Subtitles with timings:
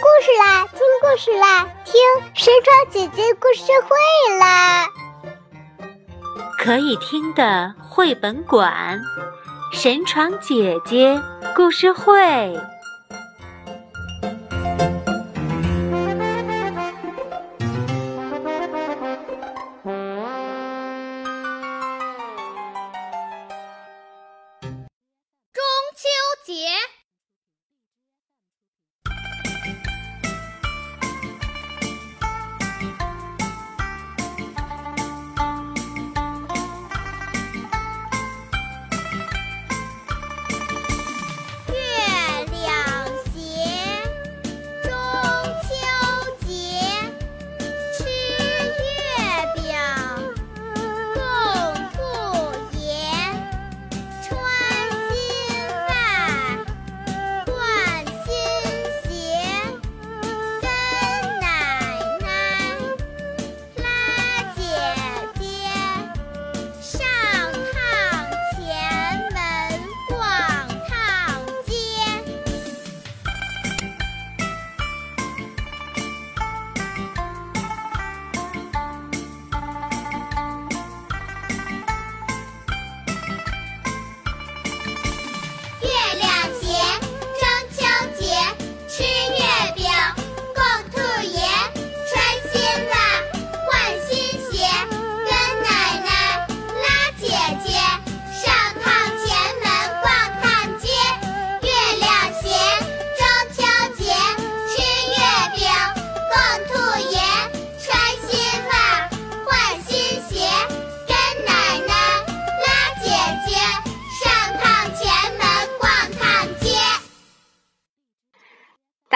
[0.00, 1.94] 故事啦，听故事啦，听
[2.34, 3.96] 神床姐姐故事会
[4.38, 4.86] 啦！
[6.56, 9.00] 可以听的绘本馆，
[9.72, 11.20] 神床姐姐
[11.56, 12.54] 故事会。
[25.52, 25.64] 中
[25.96, 26.08] 秋
[26.44, 26.68] 节。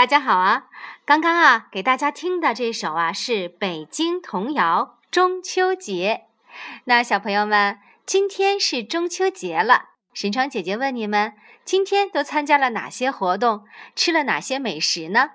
[0.03, 0.65] 大家好啊！
[1.05, 6.27] 刚刚啊，给大家听的这首啊是北京童谣《中秋节》。
[6.87, 13.65] 那小朋友们，今天是中秋节了，神床姐姐问你们，今天都参加了哪些活动，
[13.95, 15.35] 吃了哪些美食呢？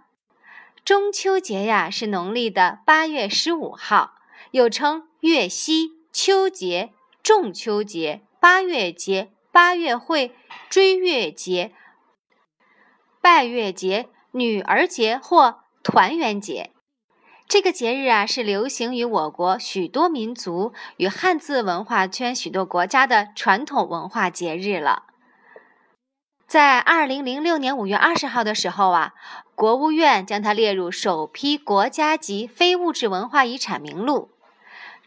[0.83, 4.15] 中秋节呀，是农历的八月十五号，
[4.51, 6.91] 又称月夕、秋节、
[7.23, 10.35] 中秋节、八月节、八月会、
[10.69, 11.71] 追月节、
[13.21, 14.09] 拜月节。
[14.37, 16.69] 女儿节或团圆节，
[17.47, 25.05] 这个节日啊是流行于我国许多民族与汉字文化圈许多国家的传统文化节日了。
[26.45, 29.13] 在二零零六年五月二十号的时候啊，
[29.55, 34.29] 国务院将它列入首批国家级非物质文化遗产名录。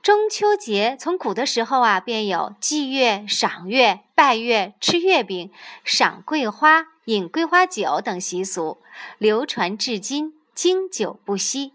[0.03, 5.53] 中秋节从古的时候啊，便有祭月、赏月、拜月、吃月饼、
[5.85, 8.79] 赏桂花、饮桂花酒等习俗，
[9.19, 11.73] 流传至今，经久不息。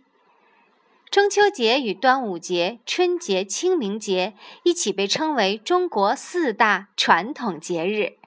[1.11, 8.17] 中秋节与端午节、春节、清明节一起被称为中国四大传统节日。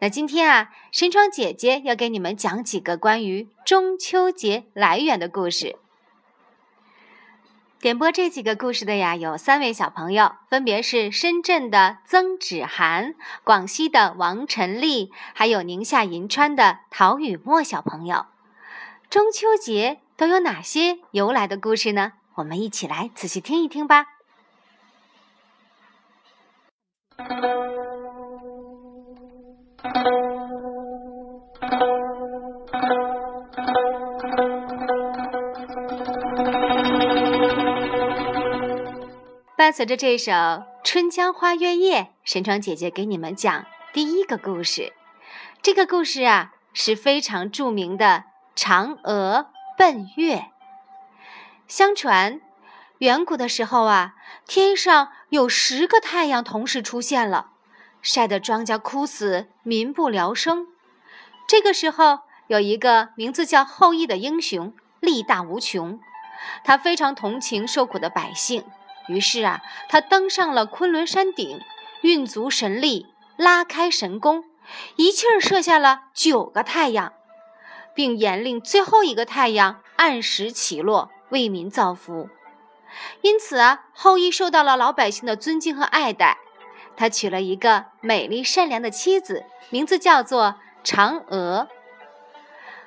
[0.00, 5.76] 那今天啊，神窗姐姐要给你们讲几个关于中秋节来源的故事。
[7.80, 18.26] 点播这几个故事的呀，有三位小朋友，分别是深圳的曾芷涵、广西的王晨丽，还有宁夏银川的陶雨墨小朋友。
[19.12, 22.12] 中秋节都有哪些由来的故事呢？
[22.36, 24.06] 我们一起来仔细听一听吧。
[39.54, 40.32] 伴随着这首
[40.82, 44.94] 《春江花月夜》，神窗姐姐给你们讲第一个故事。
[45.60, 48.24] 这个故事啊是非常著名的
[48.54, 49.46] 嫦娥
[49.76, 50.46] 奔月。
[51.66, 52.40] 相传，
[52.98, 54.14] 远古的时候啊，
[54.46, 57.52] 天上有十个太阳同时出现了，
[58.02, 60.66] 晒得庄稼枯死，民不聊生。
[61.48, 65.98] 这个时候，有一个名字叫后羿的英雄，力大无穷，
[66.64, 68.64] 他非常同情受苦的百姓。
[69.08, 71.58] 于是啊，他登上了昆仑山顶，
[72.02, 73.06] 运足神力，
[73.36, 74.44] 拉开神弓，
[74.96, 77.12] 一气儿射下了九个太阳，
[77.94, 82.28] 并严令最后一个太阳按时起落，为民造福。
[83.22, 86.38] 因此啊，后羿受到了老百姓的尊敬和爱戴。
[86.94, 91.68] 他娶了一个美丽善良的妻子，名字叫做嫦娥。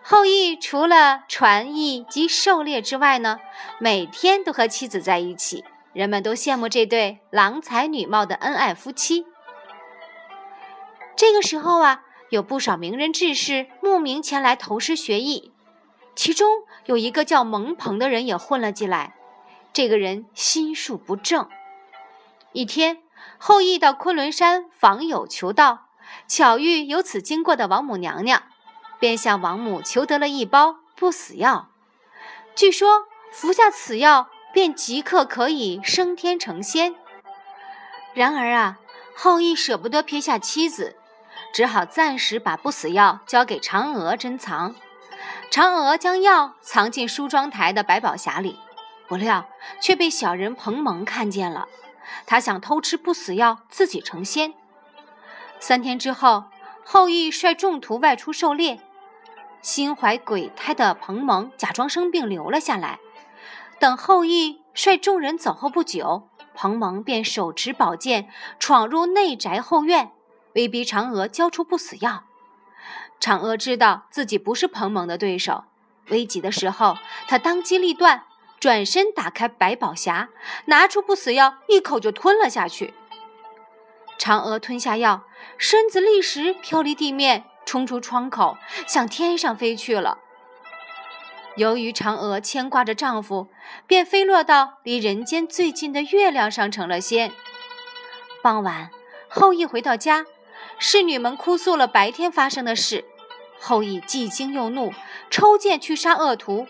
[0.03, 3.39] 后羿除了传艺及狩猎之外呢，
[3.79, 5.65] 每天都和妻子在一起。
[5.93, 9.25] 人们都羡慕这对郎才女貌的恩爱夫妻。
[11.15, 12.03] 这个时候啊，
[12.35, 15.53] 有不少名人志士慕名前来投师学艺。
[16.15, 19.15] 其中有一个叫蒙鹏的人也混了进来。
[19.71, 21.47] 这个人心术不正。
[22.51, 23.01] 一天，
[23.37, 25.87] 后羿到昆仑山访友求道，
[26.27, 28.43] 巧遇由此经过的王母娘娘，
[28.99, 31.69] 便向王母求得了一包不死药。
[32.53, 36.95] 据说服下此药，便即刻可以升天成仙。
[38.13, 38.77] 然而啊，
[39.15, 40.97] 后羿舍不得撇下妻子，
[41.55, 44.75] 只好暂时把不死药交给嫦娥珍藏。
[45.49, 48.59] 嫦娥将药藏进梳妆台的百宝匣里，
[49.07, 49.45] 不料
[49.79, 51.69] 却被小人彭蒙看见了。
[52.25, 54.53] 他想偷吃不死药，自己成仙。
[55.57, 56.43] 三天之后，
[56.83, 58.81] 后羿率众徒外出狩猎，
[59.61, 62.99] 心怀鬼胎的彭蒙假装生病留了下来。
[63.79, 68.27] 等后羿率众人走后不久，彭蒙便手持宝剑
[68.59, 70.11] 闯入内宅后院，
[70.55, 72.23] 威逼嫦娥交出不死药。
[73.21, 75.63] 嫦娥知道自己不是彭蒙的对手，
[76.09, 76.97] 危急的时候，
[77.27, 78.23] 她当机立断。
[78.57, 80.29] 转身打开百宝匣，
[80.65, 82.95] 拿出不死药，一口就吞了下去。
[84.17, 85.23] 嫦娥吞下药，
[85.59, 90.17] 身子立时飘离地面，冲出窗口，向天上飞去了。
[91.57, 93.49] 由于嫦娥牵挂着丈夫，
[93.85, 97.31] 便飞落到离人间最近的月亮上，成了仙。
[98.41, 98.89] 傍晚，
[99.29, 100.25] 后羿回到家，
[100.77, 103.05] 侍女们哭诉了白天发生的事。
[103.59, 104.93] 后羿既惊又怒，
[105.29, 106.67] 抽剑去杀恶徒。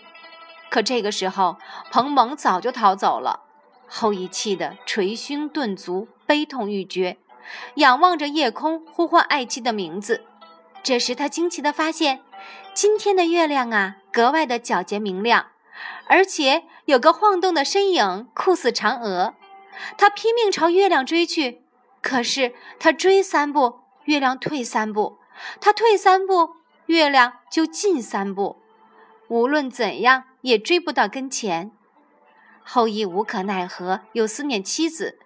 [0.70, 1.56] 可这个时候，
[1.90, 3.40] 彭蒙早就逃走了。
[3.88, 7.18] 后羿气得捶胸顿足，悲痛欲绝，
[7.74, 10.24] 仰望着夜空，呼唤爱妻的名字。
[10.82, 12.20] 这时，他惊奇地发现，
[12.74, 15.46] 今天的月亮啊，格外的皎洁明亮，
[16.08, 19.34] 而且有个晃动的身影，酷似嫦娥。
[19.98, 21.62] 他拼命朝月亮追去，
[22.00, 25.18] 可是他追三步，月亮退三步；
[25.60, 26.56] 他退三步，
[26.86, 28.56] 月亮就进三步。
[29.28, 30.24] 无论怎样。
[30.42, 31.72] 也追不到跟前，
[32.62, 35.18] 后羿无可奈何，又思念妻子，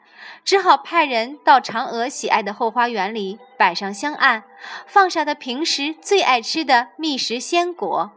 [0.46, 4.44] 只好派人到嫦娥喜爱的后花园里摆上香案，
[4.86, 8.12] 放上他平时最爱吃的蜜食鲜果，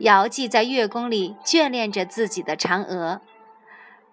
[0.00, 3.20] 遥祭在月宫里眷恋着自己的嫦娥。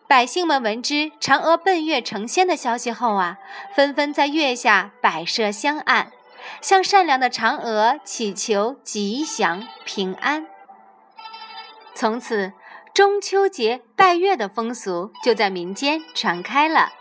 [0.08, 3.38] 百姓们闻知嫦娥奔月成仙的消息后啊，
[3.74, 6.12] 纷纷在月下摆设香案，
[6.62, 10.46] 向善良的嫦娥祈求吉祥平安。
[11.96, 12.54] 从此，
[12.94, 16.92] 中秋节拜月的风俗就在民间传开了。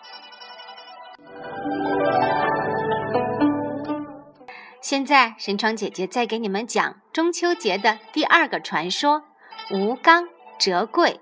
[4.81, 9.25] 现在，神窗姐姐再给你们讲中秋节的第二个传说——
[9.71, 10.29] 吴刚
[10.59, 11.21] 折桂。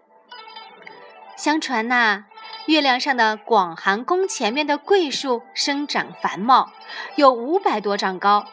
[1.43, 2.27] 相传呐，
[2.67, 6.71] 月亮上的广寒宫前面的桂树生长繁茂，
[7.17, 8.47] 有五百多丈高，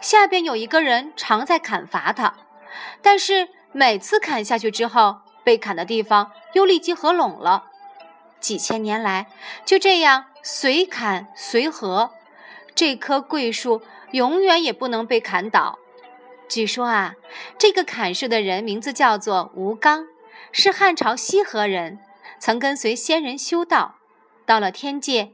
[0.00, 2.34] 下边有一个人常在砍伐它，
[3.00, 3.50] 但是。
[3.74, 7.66] 每次砍下去之后，被砍的地方又立即合拢了。
[8.40, 9.28] 几千年来，
[9.64, 12.10] 就这样随砍随合，
[12.74, 13.80] 这棵桂树
[14.10, 15.78] 永远也不能被砍倒。
[16.48, 17.14] 据说啊，
[17.56, 20.06] 这个砍树的人名字叫做吴刚，
[20.50, 21.98] 是汉朝西河人，
[22.42, 24.00] 曾跟随仙人修道，
[24.44, 25.30] 到了天界。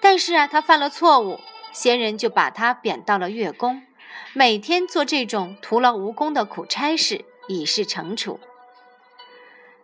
[0.00, 1.38] 但是啊，他犯了错误，
[1.70, 3.82] 仙人就把他贬到了月宫，
[4.32, 7.26] 每天做这种徒劳无功的苦差事。
[7.48, 8.40] 以示惩处。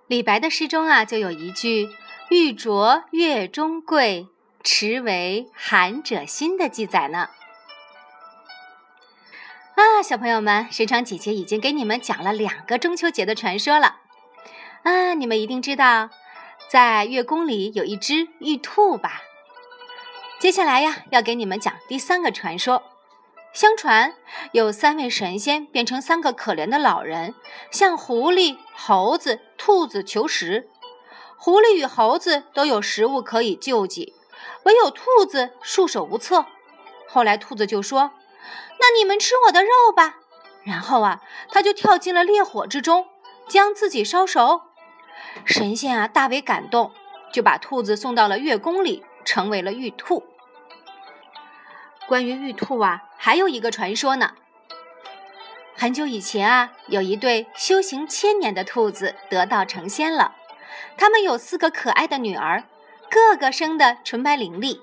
[0.07, 1.91] 李白的诗中啊，就有一句
[2.31, 4.27] “玉琢月中桂，
[4.65, 7.29] 持为寒者心”的记载呢。
[9.77, 13.99] 啊，小朋友们，神长姐姐已经给你们讲了两个中秋节的传说了。
[14.83, 16.11] 啊，你们一定知道，
[16.73, 19.21] 在月宫里有一只玉兔吧？
[20.41, 22.83] 接下来呀，要给你们讲第三个传说。
[23.53, 24.15] 相传
[24.53, 27.35] 有三位神仙变成三个可怜的老人，
[27.71, 30.71] 向狐狸、猴子、兔子求食。
[31.37, 34.15] 狐狸与猴子都有食物可以救济，
[34.63, 36.47] 唯有兔子束手无策。
[37.07, 38.13] 后来兔子就说
[38.81, 40.21] ：“那你们吃我的肉吧。”
[40.65, 43.09] 然后啊，他就跳进了烈火之中，
[43.47, 44.63] 将自己烧熟。
[45.45, 46.93] 神仙啊大为感动，
[47.33, 50.25] 就把兔子送到了月宫里，成为了玉兔。
[52.07, 54.35] 关于玉兔啊，还有一个传说呢。
[55.75, 60.37] 很久以前啊，有一对修行千年的兔子得道成仙了。
[60.97, 62.65] 他们有四个可爱的女儿，
[63.11, 64.79] 个个生得纯白伶俐。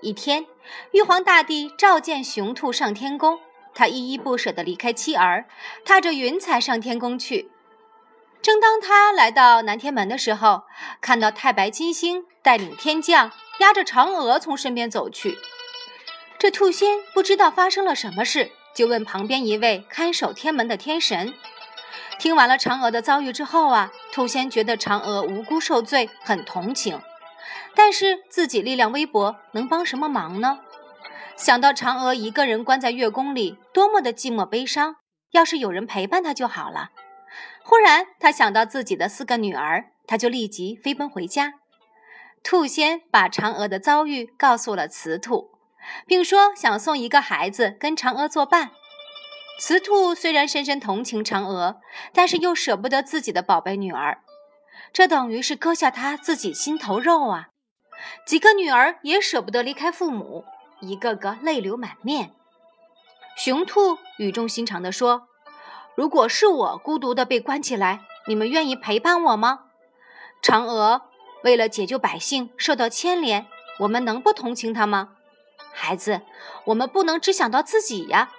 [0.00, 0.46] 一天，
[0.90, 3.38] 玉皇大帝召见雄兔上天宫，
[3.72, 5.44] 他依依不舍地离开妻儿，
[5.84, 7.51] 踏着云彩上天宫去。
[8.42, 10.64] 正当他来到南天门的时候，
[11.00, 13.30] 看到太白金星带领天将，
[13.60, 15.38] 压着嫦娥从身边走去。
[16.40, 21.34] 这兔仙不知道发生了什么事，就问旁边一位看守天门的天神
[22.18, 27.00] ：“听完了嫦娥的遭遇之后啊，兔仙觉得嫦娥无辜受罪，很同情。
[27.76, 30.58] 但是自己力量微薄，能帮什么忙呢？
[31.36, 34.96] 想到嫦娥一个人关在月宫里，多么的寂寞悲伤，
[35.30, 36.90] 要是有人陪伴她就好了。
[37.64, 41.54] 忽然，他想到自己的四个女儿，他就立即飞奔回家。
[42.42, 45.52] 兔仙把嫦娥的遭遇告诉了雌兔，
[46.06, 48.72] 并说想送一个孩子跟嫦娥作伴。
[49.60, 51.80] 雌兔虽然深深同情嫦娥，
[52.12, 54.22] 但是又舍不得自己的宝贝女儿，
[54.92, 57.50] 这等于是割下她自己心头肉啊！
[58.26, 60.44] 几个女儿也舍不得离开父母，
[60.80, 62.32] 一个个泪流满面。
[63.36, 65.28] 雄兔语重心长地说
[65.94, 69.64] ：“如果是我孤独的被关起来，你们愿意陪伴我吗？”
[70.42, 71.02] 嫦娥
[71.44, 73.46] 为了解救百姓受到牵连，
[73.80, 75.10] 我们能不同情他吗？
[75.72, 76.22] 孩子，
[76.66, 78.30] 我们不能只想到自己呀！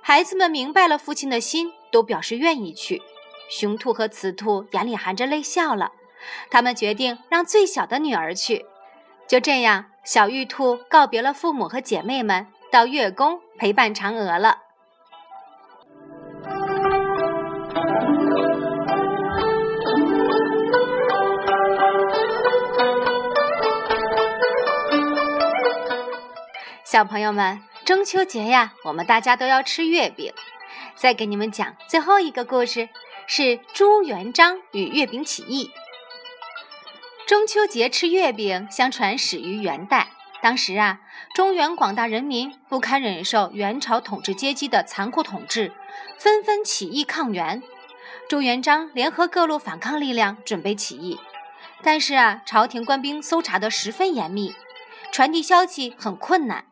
[0.00, 3.02] 孩子们明白了父亲的心，都表示愿意去。
[3.48, 5.92] 雄兔和雌兔眼里含着泪笑了，
[6.50, 8.66] 他们决定让最小的女儿去。
[9.26, 14.63] 就这样，小玉兔告别了父母和姐妹们，到月宫陪伴嫦娥了。
[26.94, 27.60] 小朋友们。
[27.84, 30.32] 中秋节呀，我们大家都要吃月饼。
[30.94, 32.88] 再给你们讲最后一个故事，
[33.26, 35.72] 是朱元璋与月饼起义。
[37.26, 40.06] 中秋节吃月饼，相传始于元代。
[40.40, 41.00] 当时啊，
[41.34, 45.72] 中原广大人民不堪忍受元朝统治阶级的残酷统治，
[46.16, 47.60] 纷纷起义抗元。
[48.28, 51.18] 朱元璋联合各路反抗力量，准备起义。
[51.82, 54.54] 但是啊，朝廷官兵搜查得十分严密，
[55.10, 56.66] 传递消息很困难。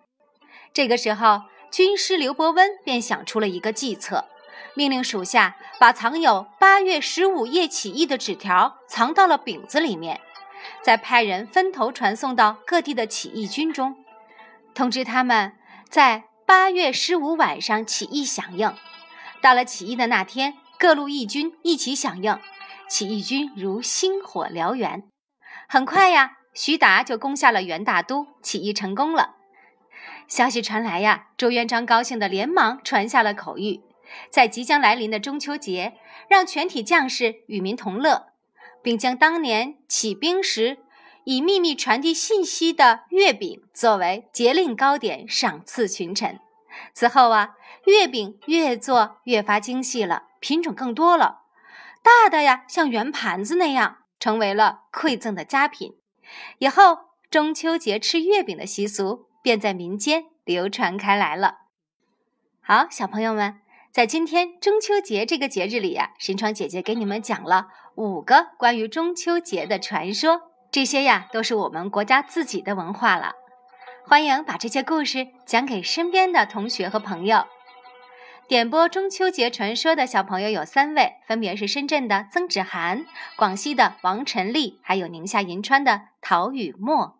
[0.75, 4.25] 这个时候，军师刘伯温便想出了一个计策，
[4.75, 10.21] 命令属下把藏有八月十五夜起义的纸条藏到了饼子里面，
[10.83, 13.97] 再派人分头传送到各地的起义军中，
[14.75, 15.52] 通知他们
[15.91, 18.75] 在八月十五晚上起义响应。
[19.43, 22.38] 到了起义的那天，各路义军一起响应，
[22.88, 25.02] 起义军如星火燎原。
[25.69, 29.37] 很快呀，徐达就攻下了元大都，起义成功了。
[30.28, 33.82] 消息传来呀，朱元璋高兴的连忙传下了口谕，
[34.30, 35.94] 在即将来临的中秋节，
[36.28, 38.28] 让全体将士与民同乐，
[38.82, 40.78] 并将当年起兵时
[41.25, 46.40] 以秘密传递信息的月饼作为节令糕点赏赐群臣。
[46.94, 51.42] 此后啊，月饼越做越发精细了，品种更多了，
[52.02, 55.94] 大的呀像圆盘子那样，成为了馈赠的佳品。
[56.59, 56.99] 以后
[57.30, 59.28] 中秋节吃月饼的习俗。
[59.42, 61.58] 便在民间流传开来了。
[62.61, 73.32] 好，小朋友们，在今天中秋节这个节日里呀，神窗姐姐给你们讲了五个关于中秋节的传说，这些呀都是我们国家自己的文化了。
[74.04, 77.44] 欢迎把这些故事讲给身边的同学和朋友。
[78.49, 83.06] 点播中秋节传说的小朋友有三位，分别是深圳的曾芷涵、
[83.37, 87.18] 广西的王晨丽，还有宁夏银川的陶雨墨。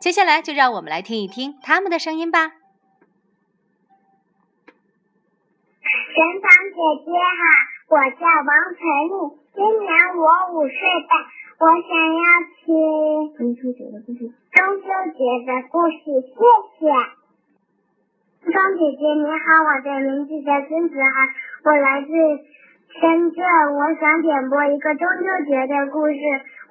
[0.00, 2.52] 接下来就让我们来听一听他们的声音吧。
[5.82, 7.42] 神堂姐姐好，
[7.88, 9.12] 我叫王晨丽，
[9.54, 10.76] 今年我五岁
[11.08, 11.12] 半，
[11.58, 12.24] 我想要
[12.64, 12.66] 听
[13.36, 14.20] 中秋节的故事。
[14.52, 14.86] 中秋
[15.16, 16.36] 节的故事，谢
[16.78, 16.82] 谢。
[18.52, 21.28] 张姐姐你好，我的名字叫孙子涵，
[21.64, 22.08] 我来自
[23.00, 23.40] 深圳，
[23.74, 26.20] 我想点播一个中秋节的故事。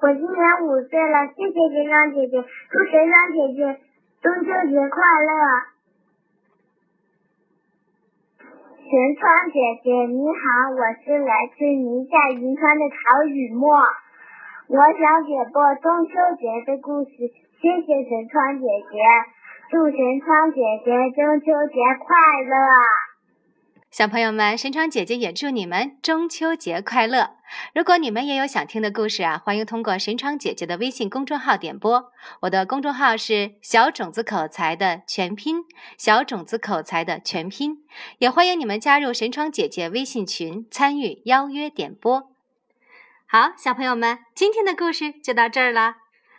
[0.02, 3.78] 我今年五岁了，谢谢神窗姐姐，祝神窗姐姐
[4.20, 5.30] 中秋节快乐。
[8.82, 13.78] 神窗姐姐你好，我是来自宁夏银川的陶雨墨，
[14.66, 17.10] 我想点播中秋节的故事，
[17.62, 18.98] 谢谢神窗姐姐，
[19.70, 22.58] 祝神窗姐姐中秋节快乐。
[23.92, 27.36] 小朋友们，神窗姐姐也祝你们中秋节快乐！
[27.74, 32.10] 如果你们也有想听的故事啊，欢迎通过神窗姐姐的微信公众号点播。
[32.40, 35.66] 我的公众号是小种子口才的全拼，
[35.98, 37.84] 小种子口才的全拼。
[38.16, 42.32] 也欢迎你们加入神窗姐姐微信群，参与邀约点播。
[43.26, 45.96] 好，小朋友们，今天的故事就到这儿了，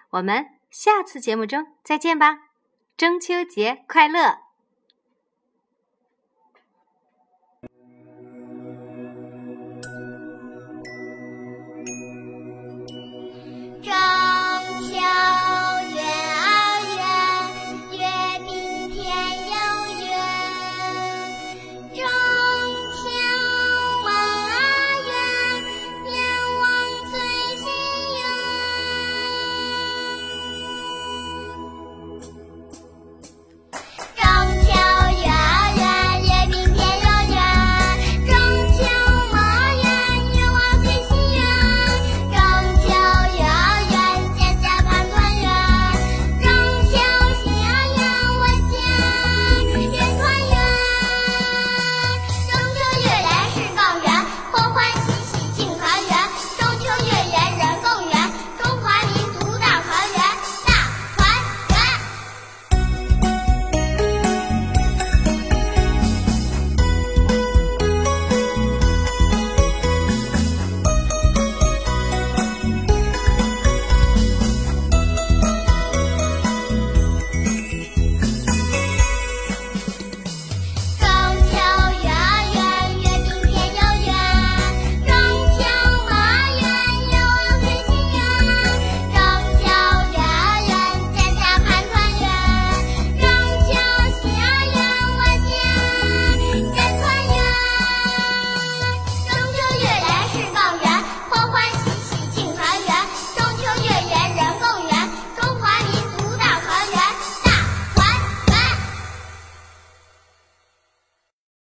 [0.10, 2.39] 我们下次节目中再见吧！
[2.98, 4.43] 中秋节快乐！